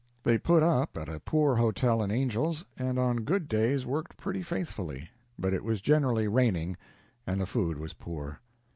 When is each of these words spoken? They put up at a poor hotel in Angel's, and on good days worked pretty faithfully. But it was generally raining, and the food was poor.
They 0.23 0.39
put 0.39 0.63
up 0.63 0.97
at 0.97 1.07
a 1.09 1.19
poor 1.19 1.57
hotel 1.57 2.01
in 2.01 2.09
Angel's, 2.09 2.65
and 2.75 2.97
on 2.97 3.17
good 3.17 3.47
days 3.47 3.85
worked 3.85 4.17
pretty 4.17 4.41
faithfully. 4.41 5.11
But 5.37 5.53
it 5.53 5.63
was 5.63 5.79
generally 5.79 6.27
raining, 6.27 6.75
and 7.27 7.39
the 7.39 7.45
food 7.45 7.77
was 7.77 7.93
poor. 7.93 8.39